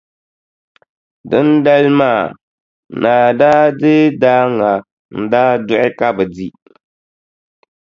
Dindali 1.29 1.89
maa, 1.99 2.23
naa 3.01 3.27
daa 3.39 3.63
deei 3.79 4.05
daaŋa 4.21 4.71
n-daa 5.19 5.53
duɣi 5.67 5.89
ka 5.99 6.07
bɛ 6.15 6.23
di. 6.35 6.47